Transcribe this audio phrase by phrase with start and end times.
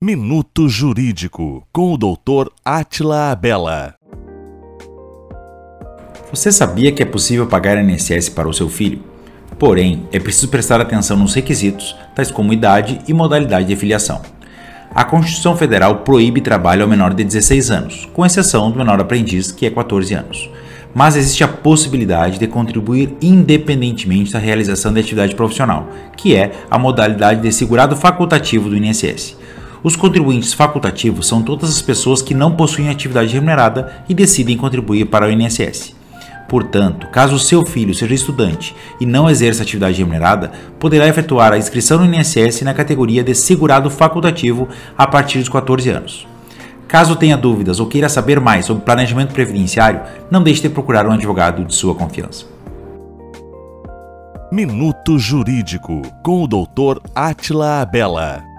[0.00, 2.52] Minuto Jurídico com o Dr.
[2.64, 3.96] Atila Abela.
[6.30, 9.02] Você sabia que é possível pagar INSS para o seu filho?
[9.58, 14.22] Porém, é preciso prestar atenção nos requisitos, tais como idade e modalidade de filiação.
[14.94, 19.50] A Constituição Federal proíbe trabalho ao menor de 16 anos, com exceção do menor aprendiz,
[19.50, 20.48] que é 14 anos.
[20.94, 26.78] Mas existe a possibilidade de contribuir independentemente da realização de atividade profissional, que é a
[26.78, 29.36] modalidade de segurado facultativo do INSS.
[29.82, 35.06] Os contribuintes facultativos são todas as pessoas que não possuem atividade remunerada e decidem contribuir
[35.06, 35.96] para o INSS.
[36.48, 41.58] Portanto, caso o seu filho seja estudante e não exerça atividade remunerada, poderá efetuar a
[41.58, 44.66] inscrição no INSS na categoria de segurado facultativo
[44.96, 46.26] a partir dos 14 anos.
[46.88, 51.12] Caso tenha dúvidas ou queira saber mais sobre planejamento previdenciário, não deixe de procurar um
[51.12, 52.46] advogado de sua confiança.
[54.50, 57.02] Minuto Jurídico com o Dr.
[57.14, 58.57] Atila Abela.